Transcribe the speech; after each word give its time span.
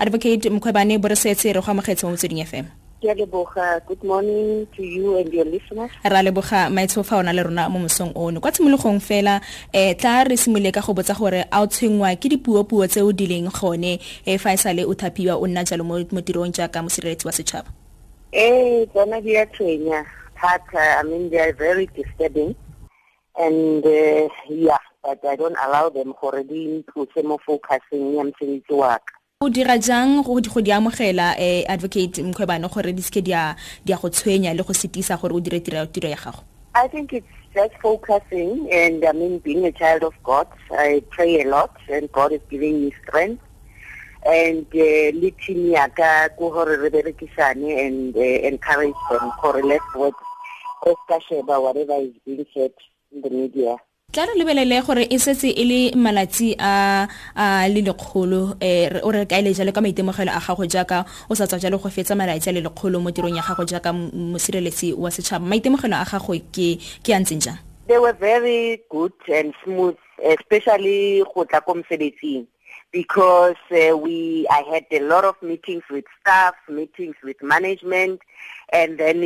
advocate 0.00 0.50
mkhwebane 0.50 0.98
bo 0.98 1.08
re 1.08 1.14
go 1.52 1.60
amogetse 1.60 2.06
mo 2.06 2.12
motsweding 2.12 2.44
fm 2.46 2.64
good 3.86 4.02
morning 4.02 4.66
to 4.76 4.82
you 4.82 5.16
and 5.16 5.32
your 5.32 5.44
listeners. 5.44 5.90
Ra 6.04 6.22
leboga 6.22 6.70
maitsho 6.70 7.04
fa 7.04 7.16
ona 7.16 7.32
le 7.32 7.42
rona 7.42 7.68
mo 7.68 7.78
mosong 7.78 8.12
ono. 8.14 8.40
Kwa 8.40 8.50
tshimologong 8.50 9.00
fela 9.00 9.40
eh 9.72 9.94
tla 9.96 10.24
re 10.24 10.36
simolole 10.36 10.72
ka 10.72 10.80
go 10.80 10.94
botsa 10.94 11.14
gore 11.18 11.44
a 11.52 11.60
o 11.60 11.66
tshwengwa 11.66 12.16
ke 12.20 12.28
dipuo-puo 12.28 12.88
tse 12.88 13.00
o 13.02 13.12
dileng 13.12 13.50
gone 13.50 14.00
eh 14.26 14.38
fa 14.38 14.52
e 14.52 14.56
sale 14.56 14.84
o 14.84 14.94
thapiwa 14.94 15.36
o 15.36 15.46
nna 15.46 15.64
jalo 15.64 15.84
mo 15.84 16.20
tirong 16.20 16.52
jaaka 16.52 16.82
mosireletsi 16.82 17.26
wa 17.26 17.32
setšhaba. 17.32 17.68
Ee 18.32 18.86
tsona 18.86 19.20
di 19.20 19.36
a 19.36 19.46
tshwenya. 19.46 20.04
Thata 20.36 21.00
i 21.00 21.02
mean 21.02 21.30
they 21.30 21.40
are 21.40 21.52
very 21.52 21.86
disturbing. 21.96 22.54
And 23.36 23.84
uh, 23.84 24.28
yeah 24.48 24.78
but 25.02 25.24
i 25.24 25.36
don't 25.36 25.56
allow 25.64 25.88
them 25.88 26.12
gore 26.20 26.44
di 26.44 26.84
ntlose 26.84 27.22
mo 27.24 27.38
focusing 27.46 28.16
ya 28.16 28.24
mosebetsi 28.24 28.72
wa 28.72 28.98
ka 28.98 29.19
o 29.42 29.48
dira 29.48 29.78
jang 29.80 30.22
go 30.22 30.38
di 30.38 30.70
amogela 30.70 31.34
um 31.38 31.64
advocate 31.66 32.22
mkhwebane 32.22 32.68
gore 32.68 32.92
di 32.92 33.00
seke 33.00 33.22
di 33.22 33.32
a 33.32 33.56
go 33.96 34.10
tshwenya 34.10 34.52
le 34.52 34.62
go 34.62 34.74
setisa 34.74 35.16
gore 35.16 35.32
o 35.32 35.40
dire 35.40 35.60
tiro 35.60 36.08
ya 36.08 36.14
gago? 36.14 36.44
I 36.74 36.86
think 36.88 37.14
it's 37.14 37.26
just 37.54 37.72
focusing 37.80 38.68
and 38.70 39.02
i 39.02 39.12
mean 39.12 39.38
being 39.38 39.64
a 39.64 39.72
child 39.72 40.02
of 40.02 40.12
god 40.22 40.46
i 40.72 41.02
pray 41.08 41.40
a 41.40 41.48
lot 41.48 41.74
and 41.88 42.12
god 42.12 42.32
is 42.32 42.42
giving 42.50 42.84
me 42.84 42.92
strength. 43.02 43.42
And 44.26 44.66
uh, 44.74 45.08
le 45.16 45.30
team 45.30 45.70
ya 45.72 45.88
ka 45.88 46.28
ko 46.36 46.50
gore 46.50 46.76
re 46.76 46.90
berekisane 46.90 47.86
and 47.86 48.14
uh, 48.14 48.20
encourage 48.20 49.00
them 49.08 49.32
gore 49.40 49.62
let's 49.62 49.94
work 49.94 50.16
sheba 51.26 51.58
whatever 51.58 51.96
is 51.96 52.12
being 52.26 52.44
said 52.52 52.72
in 53.10 53.22
the 53.22 53.30
media 53.30 53.78
tla 54.12 54.26
re 54.26 54.34
lebelele 54.34 54.82
gore 54.82 55.06
e 55.06 55.18
setse 55.18 55.48
e 55.54 55.64
le 55.64 55.96
malatsi 55.96 56.56
le 56.58 57.80
lekgolo 57.80 58.56
eh 58.60 58.90
o 59.02 59.10
re 59.10 59.24
ka 59.26 59.38
ile 59.38 59.54
jalo 59.54 59.70
ka 59.72 59.80
maitemogelo 59.80 60.32
a 60.34 60.40
gago 60.40 60.66
jaaka 60.66 61.04
o 61.30 61.34
sa 61.34 61.46
tswa 61.46 61.60
jalo 61.60 61.78
go 61.78 61.88
fetsa 61.88 62.16
malatsi 62.16 62.50
a 62.50 62.52
le 62.52 62.60
lekgolo 62.60 63.00
mo 63.00 63.10
tirong 63.10 63.36
ya 63.36 63.42
gago 63.42 63.64
jaaka 63.64 63.92
mosireletsi 63.92 64.92
wa 64.94 65.10
setšhaba. 65.10 65.46
Maitemogelo 65.46 65.94
a 65.94 66.04
gago 66.04 66.34
ke 66.50 67.14
a 67.14 67.20
ntseng 67.22 67.38
jang? 67.40 67.58
They 67.86 67.98
were 67.98 68.12
very 68.12 68.82
good 68.90 69.12
and 69.32 69.54
smooth 69.62 69.96
especially 70.24 71.22
go 71.32 71.44
tla 71.44 71.60
ko 71.60 71.74
mosebetsing 71.74 72.46
because 72.90 73.62
uh, 73.70 73.96
we 73.96 74.44
I 74.50 74.62
had 74.66 74.86
a 74.90 75.06
lot 75.06 75.24
of 75.24 75.40
meetings 75.40 75.84
with 75.88 76.04
staff 76.20 76.54
meetings 76.68 77.14
with 77.22 77.40
management 77.42 78.20
and 78.72 78.98
then 78.98 79.22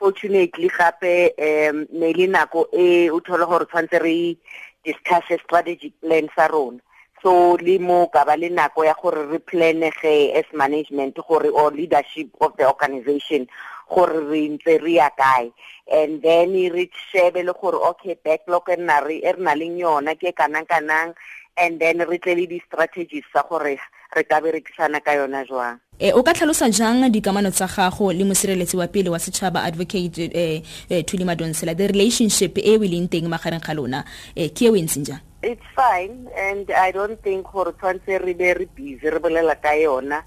fortunately 0.00 0.70
gape 0.72 1.34
um 1.38 1.86
ne 1.92 2.12
le 2.16 2.26
nako 2.26 2.66
e 2.72 3.10
o 3.10 3.20
thola 3.20 3.44
gore 3.46 3.66
tshwantse 3.68 4.00
re 4.00 4.36
discuss 4.84 5.28
strategic 5.44 5.92
plan 6.00 6.26
sa 6.34 6.48
rona. 6.48 6.80
So 7.22 7.56
le 7.60 7.76
mo 7.78 8.08
ka 8.08 8.24
ba 8.24 8.36
le 8.36 8.48
nako 8.48 8.84
ya 8.88 8.94
gore 8.96 9.28
re 9.28 9.38
planege 9.38 10.32
as 10.32 10.48
management 10.56 11.20
gore 11.28 11.50
or 11.52 11.70
leadership 11.70 12.32
of 12.40 12.56
the 12.56 12.64
organization 12.66 13.46
gore 13.90 14.22
re 14.30 14.48
ntse 14.48 14.78
re 14.80 14.92
ya 14.94 15.10
kae. 15.10 15.52
And 15.90 16.22
then 16.22 16.52
re 16.52 16.90
shebe 17.10 17.44
le 17.44 17.52
gore 17.52 17.78
okay 17.90 18.16
backlog 18.24 18.70
e 18.70 18.76
nna 18.76 19.04
re 19.06 19.18
e 19.18 19.32
na 19.38 19.54
leng 19.54 19.78
yona 19.78 20.14
ke 20.14 20.32
kanang 20.32 20.66
kanang 20.66 21.14
and 21.56 21.80
then 21.80 21.98
re 21.98 22.18
tle 22.18 22.34
le 22.34 22.46
di-strategies 22.46 23.24
sa 23.32 23.42
gore 23.42 23.78
re 24.16 24.24
ka 24.24 24.40
berekisana 24.40 25.02
ka 25.04 25.12
yona 25.12 25.44
jwang. 25.46 25.78
E 25.98 26.12
o 26.12 26.22
ka 26.22 26.32
tlhalosa 26.32 26.70
jang 26.72 27.10
dikamano 27.10 27.50
tsa 27.50 27.66
gago 27.66 28.12
le 28.12 28.24
mosireletsi 28.24 28.76
wa 28.76 28.86
pele 28.86 29.10
wa 29.10 29.18
setšhaba 29.18 29.62
advocate 29.66 30.30
eh, 30.32 30.62
thuli 31.04 31.24
madonsela 31.24 31.76
the 31.76 31.88
relationship 31.88 32.58
e 32.58 32.76
o 32.76 32.80
leng 32.80 33.08
teng 33.10 33.28
magareng 33.28 33.62
ga 33.62 33.74
lona? 33.74 34.04
Eh, 34.36 34.48
ke 34.54 34.66
e 34.66 34.70
o 34.70 34.74
e 34.76 34.82
ntseng 34.82 35.04
jang? 35.04 35.20
It's 35.42 35.64
fine 35.74 36.28
and 36.36 36.70
i 36.70 36.92
don't 36.92 37.20
think 37.22 37.46
gore 37.50 37.72
tshwanetse 37.72 38.24
re 38.24 38.34
be 38.34 38.54
re 38.54 38.66
busy 38.74 39.10
re 39.10 39.18
bolela 39.18 39.60
ka 39.60 39.74
yona. 39.74 40.22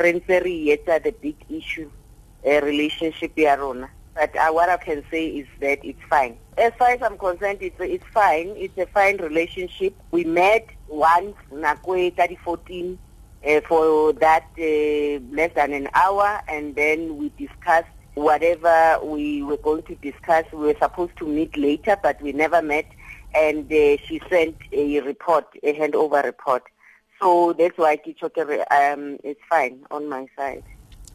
Re 0.00 0.12
ntse 0.12 0.42
re 0.42 0.74
etsa 0.74 1.02
the 1.02 1.12
big 1.12 1.36
issue 1.48 1.90
uh, 2.46 2.60
relationship 2.62 3.32
ya 3.38 3.54
rona 3.54 3.88
but 4.14 4.34
uh, 4.36 4.50
what 4.50 4.68
i 4.68 4.76
can 4.76 5.02
say 5.10 5.26
is 5.26 5.46
that 5.60 5.78
it's 5.84 6.02
fine 6.08 6.36
as 6.58 6.72
far 6.78 6.90
as 6.90 7.02
i'm 7.02 7.18
concerned 7.18 7.58
it's, 7.60 7.76
it's 7.80 8.06
fine 8.12 8.52
it's 8.56 8.76
a 8.78 8.86
fine 8.86 9.16
relationship 9.18 9.94
we 10.10 10.24
met 10.24 10.66
once 10.88 11.36
nakwe 11.52 12.10
ka 12.16 12.26
di 12.26 12.36
14 12.36 12.98
uh, 13.46 13.60
for 13.68 14.12
that 14.14 14.44
uh, 14.58 15.20
less 15.34 15.52
than 15.54 15.72
an 15.72 15.88
hour 15.94 16.40
and 16.48 16.74
then 16.76 17.16
we 17.18 17.30
discussed 17.38 17.88
whatever 18.14 18.98
we 19.02 19.42
were 19.42 19.56
going 19.56 19.82
to 19.82 19.94
discuss. 19.96 20.44
We 20.52 20.66
were 20.66 20.76
supposed 20.80 21.16
to 21.18 21.26
meet 21.26 21.56
later, 21.56 21.96
but 22.02 22.20
we 22.22 22.32
never 22.32 22.62
met. 22.62 22.86
And 23.34 23.70
uh, 23.72 23.96
she 24.06 24.20
sent 24.30 24.56
a 24.72 25.00
report, 25.00 25.46
a 25.62 25.74
handover 25.74 26.22
report. 26.22 26.62
So 27.20 27.52
that's 27.52 27.76
why 27.76 27.96
Kichoke, 27.96 28.64
um, 28.70 29.18
it's 29.24 29.40
fine 29.48 29.84
on 29.90 30.08
my 30.08 30.26
side. 30.36 30.62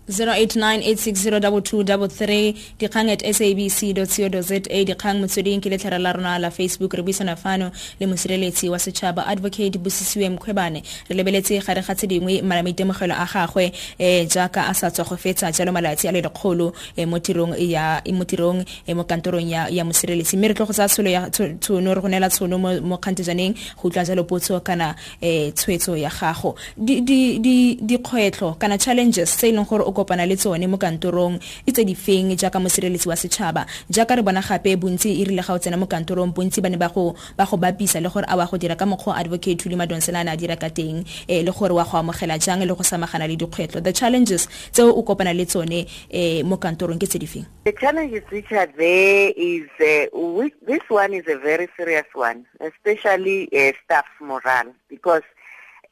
0898602233 0.10 2.54
dikgang 2.80 3.12
at 3.12 3.22
sabc 3.22 3.94
co 3.94 4.06
za 4.42 4.60
dikgang 4.60 5.20
motsweding 5.22 5.62
ke 5.62 5.70
letlhare 5.70 6.00
la 6.02 6.14
rona 6.14 6.40
la 6.40 6.50
facebook. 6.50 6.94
Re 6.94 7.04
buisana 7.04 7.36
fano 7.38 7.72
le 8.00 8.08
mosireletsi 8.08 8.70
wa 8.70 8.80
setšhaba 8.80 9.28
advocate 9.28 9.78
bosisiwe 9.78 10.30
mkgwebane 10.30 10.84
re 11.10 11.16
lebeletse 11.16 11.60
gare 11.66 11.82
ga 11.82 11.96
tse 11.96 12.08
dingwe 12.08 12.42
maitemogelo 12.42 13.14
a 13.14 13.26
gagwe 13.26 13.72
um 14.00 14.28
jaaka 14.28 14.68
a 14.68 14.74
sa 14.74 14.92
tswa 14.92 15.06
go 15.06 15.18
fetsa 15.18 15.52
jalo 15.52 15.72
malatsi 15.72 16.08
a 16.08 16.12
le 16.12 16.22
lekgolo 16.22 16.74
um 16.98 17.10
mo 17.10 17.20
tirong 17.20 18.66
mo 18.96 19.04
kantorong 19.04 19.50
ya 19.50 19.86
mosireletsi. 19.86 20.38
Mme 20.38 20.48
re 20.48 20.54
tlo 20.54 20.66
go 20.66 20.74
tsaya 20.74 20.90
tsholo 20.90 21.10
ya 21.10 21.30
tshono 21.30 21.94
re 21.94 22.02
go 22.02 22.08
neela 22.08 22.30
tshono 22.30 22.58
mo 22.58 22.98
kgantejaneng 22.98 23.54
go 23.78 23.88
utlwa 23.90 24.06
jalo 24.06 24.24
potso 24.24 24.60
kana 24.64 24.96
um 25.22 25.52
tshwetso 25.52 25.98
ya 25.98 26.10
gago. 26.10 26.56
Dikgwetlho 26.80 28.54
kana 28.58 28.78
challenges 28.78 29.38
tse 29.38 29.50
e 29.50 29.52
leng 29.52 29.66
gore 29.68 29.84
kopana 30.00 30.24
le 30.24 30.36
tsone 30.40 30.68
mo 30.68 30.78
kantorong. 30.78 31.36
E 31.68 31.72
tse 31.72 31.84
di 31.84 31.96
feng 31.96 32.32
jaaka 32.40 32.60
mosireletsi 32.60 33.08
wa 33.12 33.16
setšhaba? 33.20 33.66
Jaaka 33.92 34.16
re 34.16 34.24
bona 34.24 34.40
gape 34.40 34.80
bontsi 34.80 35.20
e 35.20 35.26
rile 35.28 35.44
ga 35.44 35.54
o 35.54 35.60
tsena 35.60 35.76
mo 35.76 35.86
kantorong 35.86 36.32
bontsi 36.32 36.62
ba 36.64 36.70
ne 36.70 36.78
ba 36.78 36.88
go 36.88 37.16
bapisa 37.36 38.00
le 38.00 38.08
gore 38.08 38.26
a 38.28 38.38
wa 38.38 38.46
go 38.46 38.58
dira 38.58 38.76
ka 38.76 38.86
mokgwa 38.86 39.20
advocate 39.20 39.66
le 39.68 39.76
madonsela 39.76 40.24
a 40.24 40.38
dira 40.38 40.56
ka 40.56 40.70
teng 40.70 41.04
um 41.04 41.44
le 41.44 41.52
gore 41.52 41.74
wa 41.76 41.84
go 41.84 41.98
amogela 42.00 42.40
jang 42.40 42.64
le 42.64 42.74
go 42.74 42.84
samagana 42.84 43.28
le 43.28 43.36
dikgwetlho. 43.36 43.84
The 43.84 43.92
challenges 43.92 44.48
tseo 44.72 44.96
o 44.96 45.04
kopana 45.04 45.36
le 45.36 45.46
tsone 45.46 45.86
um 46.14 46.48
mo 46.48 46.58
kantorong 46.58 47.00
ke 47.00 47.08
tse 47.08 47.20
di 47.20 47.26
feng? 47.26 47.46
The 47.66 47.74
challenges 47.74 48.24
which 48.30 48.52
are 48.52 48.70
there 48.78 49.34
is 49.36 49.68
uh, 49.82 50.08
we, 50.18 50.54
this 50.66 50.82
one 50.88 51.14
is 51.14 51.26
a 51.28 51.38
very 51.38 51.68
serious 51.76 52.06
one, 52.14 52.46
especially 52.62 53.50
uh, 53.52 53.74
staff 53.84 54.06
morale, 54.22 54.74
because 54.90 55.24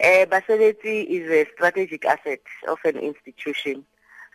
uh, 0.04 0.26
Baseletsi 0.26 1.06
is 1.06 1.30
a 1.30 1.46
strategic 1.54 2.06
asset 2.06 2.42
of 2.68 2.78
an 2.86 2.98
institution. 2.98 3.84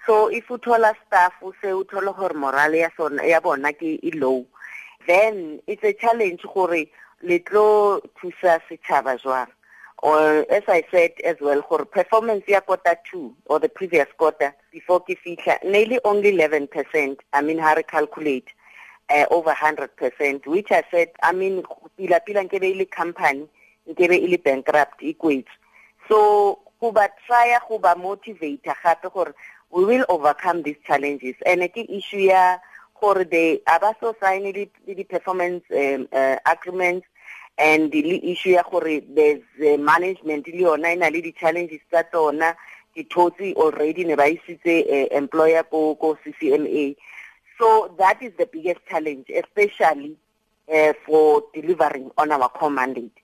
So 0.07 0.29
if 0.29 0.51
o 0.51 0.59
thola 0.59 0.95
staff 1.07 1.33
o 1.43 1.53
se 1.63 1.73
o 1.73 1.85
thola 1.85 2.17
gore 2.17 2.35
morale 2.35 2.79
ya 2.79 2.91
sona 2.97 3.23
ya 3.25 3.41
bona 3.41 3.73
ke 3.73 3.99
e 4.03 4.11
low. 4.15 4.47
Then 5.07 5.61
it's 5.67 5.85
a 5.85 5.93
challenge 5.93 6.43
gore 6.43 6.87
le 7.23 7.39
tlo 7.41 8.01
thusa 8.19 8.61
setšhaba 8.69 9.21
jwang. 9.23 9.49
Or 10.03 10.45
as 10.51 10.65
I 10.67 10.83
said 10.91 11.13
as 11.25 11.37
well 11.41 11.63
gore 11.69 11.85
performance 11.85 12.45
ya 12.49 12.61
quarter 12.61 12.97
2 13.13 13.35
or 13.47 13.61
the 13.61 13.69
previous 13.69 14.09
quarter 14.19 14.55
before 14.73 15.01
ke 15.01 15.17
fihla 15.25 15.63
nearly 15.65 16.01
only 16.05 16.33
11% 16.33 17.17
I 17.33 17.41
mean 17.41 17.59
how 17.59 17.75
to 17.75 17.83
calculate 17.85 18.49
uh, 19.11 19.27
over 19.31 19.53
100% 19.53 20.47
which 20.47 20.73
I 20.73 20.83
said 20.91 21.11
I 21.23 21.33
mean 21.33 21.63
pila 21.97 22.21
pila 22.27 22.43
nkebe 22.43 22.71
ile 22.71 22.87
company 22.87 23.47
nkebe 23.89 24.17
ile 24.17 24.39
bankrupt 24.39 25.03
e 25.03 25.15
kwetse 25.15 25.51
so 26.09 26.59
go 26.83 26.91
ba 26.91 27.09
try 27.27 27.57
go 27.69 27.79
ba 27.79 27.95
motivate 27.97 28.65
gape 28.65 29.07
gore 29.15 29.35
we 29.71 29.85
will 29.85 30.05
overcome 30.09 30.63
these 30.63 30.77
challenges. 30.85 31.37
And 31.47 31.63
ke 31.73 31.87
issue 31.89 32.27
ya 32.27 32.59
gore 33.01 33.25
they 33.25 33.61
aba 33.69 33.95
so 34.01 34.15
sign 34.21 34.53
performance 35.09 35.63
um, 35.71 36.09
uh, 36.13 36.37
agreements 36.45 37.07
and 37.57 37.93
the 37.93 38.33
issue 38.33 38.51
ya 38.59 38.65
gore 38.69 39.01
there's 39.15 39.47
uh, 39.63 39.77
management 39.79 40.49
le 40.49 40.63
yona 40.67 40.93
ina 40.93 41.09
le 41.11 41.23
di 41.23 41.33
challenges 41.33 41.81
tsa 41.89 42.03
tsona. 42.13 42.55
Ke 42.97 43.07
thotse 43.09 43.55
already 43.55 44.05
ne 44.05 44.17
ba 44.17 44.27
isitse 44.27 44.75
uh, 44.91 45.17
employer 45.17 45.63
ko 45.63 45.95
ko 45.95 46.19
CCMA 46.27 46.97
so 47.59 47.95
that 47.97 48.21
is 48.21 48.33
the 48.39 48.47
biggest 48.53 48.81
challenge 48.91 49.31
especially 49.31 50.17
uh, 50.75 50.93
for 51.07 51.45
delivering 51.55 52.11
on 52.19 52.33
our 52.33 52.49
core 52.49 52.71
mandate 52.71 53.22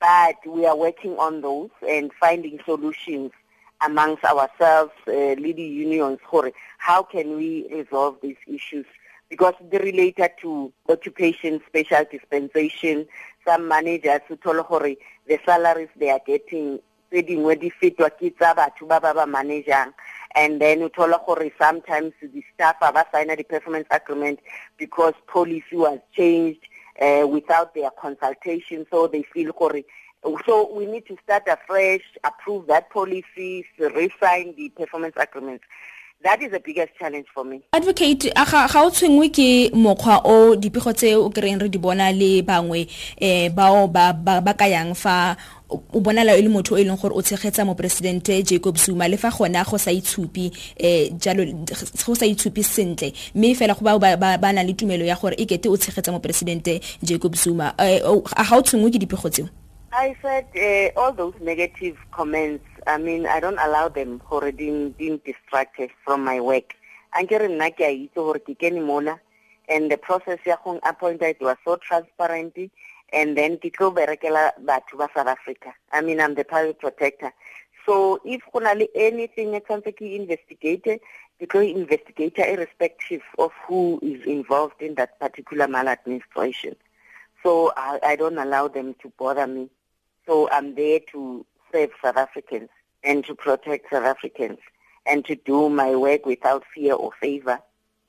but 0.00 0.36
we 0.46 0.66
are 0.66 0.76
working 0.76 1.16
on 1.18 1.40
those 1.40 1.70
and 1.88 2.10
finding 2.20 2.58
solutions 2.64 3.32
amongst 3.80 4.24
ourselves, 4.24 4.92
uh, 5.06 5.34
leading 5.38 5.72
unions, 5.72 6.18
how 6.78 7.02
can 7.02 7.36
we 7.36 7.66
resolve 7.72 8.16
these 8.22 8.36
issues? 8.46 8.86
Because 9.28 9.54
they're 9.70 9.80
related 9.80 10.30
to 10.40 10.72
occupation, 10.88 11.60
special 11.66 12.04
dispensation, 12.10 13.06
some 13.46 13.68
managers 13.68 14.20
who 14.26 14.36
told 14.36 14.66
the 15.26 15.38
salaries 15.44 15.88
they 15.96 16.10
are 16.10 16.20
getting 16.26 16.80
tse 17.10 17.22
dingwe 17.22 17.56
di 17.56 17.70
fetwa 17.70 18.10
ke 18.10 18.30
tsa 18.36 18.54
batho 18.54 18.86
ba 18.86 19.00
ba 19.00 19.14
ba 19.14 19.24
managang 19.26 19.92
and 20.34 20.60
then 20.60 20.82
o 20.82 20.88
thola 20.88 21.18
sometimes 21.58 22.12
the 22.20 22.44
staff 22.52 22.76
ba 22.80 23.06
sign 23.12 23.28
the 23.28 23.42
performance 23.44 23.86
agreement 23.90 24.38
because 24.76 25.14
policy 25.26 25.72
was 25.76 25.98
changed 26.12 26.60
uh, 27.00 27.26
without 27.26 27.74
their 27.74 27.90
consultation 27.90 28.86
so 28.90 29.06
they 29.06 29.22
feel 29.22 29.52
gore 29.52 29.82
So 30.46 30.74
we 30.74 30.86
need 30.86 31.06
to 31.06 31.16
start 31.22 31.44
afresh, 31.46 32.02
approve 32.24 32.66
that 32.66 32.90
policies, 32.90 33.64
re-sign 33.78 34.54
the 34.56 34.68
performance 34.70 35.14
agreements. 35.16 35.64
That 36.24 36.42
is 36.42 36.50
the 36.50 36.58
biggest 36.58 36.96
challenge 36.98 37.26
for 37.32 37.44
me. 37.44 37.62
Advocate 37.72 38.34
ga 38.34 38.82
o 38.82 38.90
tshwengwe 38.90 39.28
ke 39.30 39.70
mokgwa 39.72 40.20
o 40.24 40.56
dipego 40.56 40.92
tse 40.92 41.14
o 41.14 41.30
kreng 41.30 41.60
re 41.62 41.68
di 41.68 41.78
bona 41.78 42.10
le 42.10 42.42
bangwe 42.42 42.88
eh 43.20 43.48
bao 43.54 43.86
ba 43.86 44.12
ba 44.12 44.54
ka 44.54 44.64
yang 44.66 44.94
fa 44.96 45.36
o 45.68 46.00
bonala 46.00 46.36
e 46.36 46.42
le 46.42 46.48
motho 46.48 46.74
o 46.74 46.78
e 46.78 46.84
leng 46.84 46.96
gore 46.96 47.14
o 47.14 47.22
tshegetsa 47.22 47.64
moporesidente 47.64 48.42
Jacob 48.42 48.76
Zuma 48.76 49.08
le 49.08 49.16
fa 49.16 49.30
gona 49.30 49.64
go 49.64 49.76
sa 49.76 49.90
itshupi 49.90 50.50
eh 50.76 51.10
jalo 51.18 51.44
go 52.06 52.14
sa 52.14 52.24
itshupi 52.24 52.62
sentle. 52.62 53.12
Mme 53.34 53.54
fela 53.54 53.74
go 53.74 53.84
bao 53.84 53.98
ba 53.98 54.52
nang 54.52 54.66
le 54.66 54.74
tumelo 54.74 55.04
ya 55.04 55.16
gore 55.16 55.34
e 55.36 55.46
kete 55.46 55.68
o 55.68 55.76
tshegetsa 55.76 56.12
moporesidente 56.12 56.80
Jacob 57.02 57.36
Zuma. 57.36 57.74
Eh 57.78 58.00
a 58.00 58.44
ga 58.44 58.56
o 58.56 58.62
tshwengwe 58.62 58.90
ke 58.92 58.98
dipego 58.98 59.28
tseo? 59.28 59.48
I 59.92 60.14
said 60.22 60.46
uh, 60.54 61.00
all 61.00 61.12
those 61.12 61.34
negative 61.40 61.96
comments, 62.12 62.64
I 62.86 62.98
mean, 62.98 63.26
I 63.26 63.40
don't 63.40 63.58
allow 63.58 63.88
them 63.88 64.20
for 64.28 64.52
being, 64.52 64.90
being 64.90 65.18
distracted 65.24 65.90
from 66.04 66.22
my 66.24 66.40
work. 66.40 66.74
Nna 67.14 67.70
ke 67.74 67.80
a 67.80 68.08
itse 68.08 68.14
gore 68.14 68.38
ke 68.38 68.72
mona 68.84 69.18
and 69.68 69.90
the 69.90 69.96
process 69.96 70.38
ya 70.44 70.56
was 70.64 71.56
so 71.64 71.76
transparent 71.76 72.54
and 73.12 73.36
then 73.36 73.56
ke 73.58 73.72
tlo 73.72 73.94
berekela 73.94 74.52
batho 74.64 74.98
ba 74.98 75.08
South 75.14 75.26
Africa. 75.26 75.74
I 75.92 76.00
mean, 76.00 76.20
I'm 76.20 76.34
the 76.34 76.44
public 76.44 76.80
protector. 76.80 77.32
So 77.86 78.20
if 78.24 78.42
go 78.52 78.58
na 78.60 78.72
le 78.72 78.86
anything 78.94 79.54
e 79.54 79.60
tshwanetse 79.60 79.96
ke 79.96 80.14
investigate, 80.20 81.00
ke 81.40 81.48
tlo 81.48 81.62
investigator 81.62 82.44
irrespective 82.44 83.22
of 83.38 83.52
who 83.66 83.98
is 84.02 84.24
involved 84.26 84.82
in 84.82 84.94
that 84.96 85.18
particular 85.18 85.68
maladministration. 85.68 86.76
So 87.42 87.72
I, 87.76 87.98
I 88.02 88.16
don't 88.16 88.38
allow 88.38 88.68
them 88.68 88.94
to 89.02 89.12
bother 89.18 89.46
me. 89.46 89.70
So 90.26 90.50
I'm 90.50 90.74
there 90.74 91.00
to 91.12 91.46
serve 91.72 91.90
South 92.02 92.16
Africans 92.16 92.68
and 93.04 93.24
to 93.24 93.34
protect 93.34 93.90
South 93.90 94.04
Africans 94.04 94.58
and 95.06 95.24
to 95.24 95.34
do 95.34 95.70
my 95.70 95.96
work 95.96 96.26
without 96.26 96.64
fear 96.74 96.92
or 96.92 97.12
favor, 97.20 97.60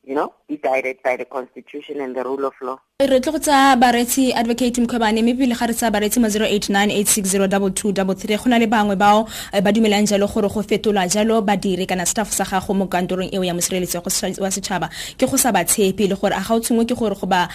you 0.03 0.15
know, 0.15 0.33
be 0.47 0.57
guided 0.57 0.97
by 1.03 1.17
the 1.17 1.25
Constitution 1.25 2.01
and 2.01 2.15
the 2.15 2.23
rule 2.23 2.45
of 2.45 2.53
law. 2.61 2.79
re 2.99 3.19
tlo 3.19 3.31
go 3.31 3.39
tsa 3.39 3.75
baretsi 3.79 4.33
advocate 4.33 4.81
mkhwebane 4.81 5.21
mme 5.21 5.33
pele 5.33 5.55
ga 5.55 5.65
re 5.67 5.73
tsa 5.73 5.91
baretsi 5.91 6.19
mo 6.19 6.27
0898602233 6.27 8.37
go 8.43 8.49
na 8.49 8.59
le 8.59 8.67
bangwe 8.67 8.95
bao 8.95 9.27
eh, 9.53 9.61
ba 9.61 9.71
dumelang 9.71 10.05
jalo 10.05 10.27
gore 10.27 10.49
go 10.49 10.61
fetola 10.61 11.07
jalo 11.07 11.41
badiri 11.41 11.85
kana 11.87 12.05
staff 12.05 12.31
sa 12.31 12.43
gago 12.43 12.73
mo 12.73 12.87
kantorong 12.87 13.29
eo 13.31 13.43
ya 13.43 13.53
mosireletsi 13.53 13.97
wa 14.41 14.51
setšhaba 14.51 14.89
ke 15.17 15.25
go 15.31 15.37
sa 15.37 15.51
ba 15.51 15.63
tshepe 15.63 16.07
le 16.11 16.15
gore 16.15 16.33
a 16.35 16.41
ga 16.43 16.55
o 16.55 16.59
tshengwe 16.59 16.85
ke 16.85 16.95
gore 16.95 17.15
go 17.15 17.27
ba 17.27 17.47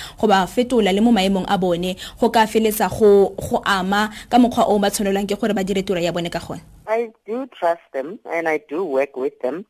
fetola 0.47 0.93
le 0.93 1.01
mo 1.01 1.13
maemong 1.13 1.45
a 1.49 1.59
bone 1.59 1.97
go 2.21 2.31
ka 2.31 2.47
feletsa 2.47 2.89
go 2.89 3.35
ama 3.65 4.09
ka 4.31 4.39
mokgwa 4.39 4.65
o 4.73 4.79
ba 4.79 4.91
tshwanelwang 4.91 5.27
ke 5.29 5.37
gore 5.37 5.53
ba 5.53 5.65
dire 5.65 5.83
tiro 5.85 6.01
ya 6.01 6.13
bone 6.13 6.31
ka 6.33 6.41
gone 6.41 6.61
I 6.87 7.11
do 7.27 7.47
trust 7.47 7.83
them 7.93 8.19
and 8.25 8.49
I 8.49 8.59
do 8.69 8.85
work 8.85 9.17
with 9.17 9.41
them. 9.41 9.67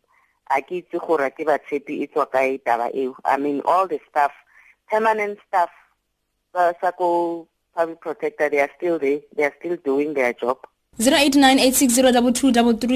A 0.51 0.61
ke 0.61 0.85
itse 0.85 0.99
gore 1.01 1.31
ke 1.31 1.45
ba 1.45 1.59
tshepe 1.59 1.93
e 2.03 2.07
tswa 2.07 2.27
kae 2.27 2.59
taba 2.59 2.91
eo. 2.95 3.17
I 3.25 3.37
mean 3.37 3.63
all 3.65 3.87
the 3.89 4.01
staff 4.09 4.33
permanent 4.91 5.39
staff, 5.49 5.71
uh, 6.55 6.73
SACO 6.81 7.47
public 7.75 8.01
protector, 8.01 8.49
they 8.49 8.61
are 8.61 8.71
still 8.77 8.99
there. 8.99 9.21
They 9.37 9.45
are 9.45 9.55
still 9.59 9.77
doing 9.85 10.15
their 10.15 10.33
job. 10.33 10.59
089 11.01 11.59
860 11.59 12.87